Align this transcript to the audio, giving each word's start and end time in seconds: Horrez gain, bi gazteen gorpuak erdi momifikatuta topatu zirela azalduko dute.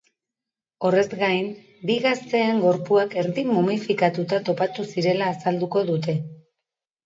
Horrez 0.87 1.03
gain, 1.19 1.51
bi 1.89 1.97
gazteen 2.07 2.63
gorpuak 2.65 3.15
erdi 3.25 3.45
momifikatuta 3.53 4.43
topatu 4.51 4.89
zirela 4.91 5.33
azalduko 5.37 5.89
dute. 5.95 6.21